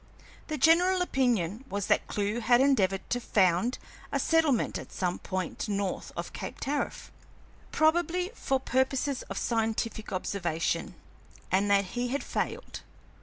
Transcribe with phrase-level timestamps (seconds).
[0.47, 3.77] The general opinion was that Clewe had endeavored to found
[4.11, 7.11] a settlement at some point north of Cape Tariff,
[7.71, 10.95] probably for purposes of scientific observation,
[11.51, 12.81] and that he had failed.